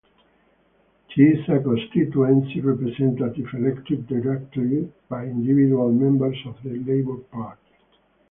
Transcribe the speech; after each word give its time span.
She 1.09 1.21
is 1.21 1.47
a 1.47 1.59
constituency 1.59 2.59
representative 2.59 3.53
elected 3.53 4.07
directly 4.07 4.91
by 5.07 5.25
individual 5.25 5.91
members 5.91 6.39
of 6.47 6.55
the 6.63 6.79
Labour 6.79 7.17
Party. 7.31 7.71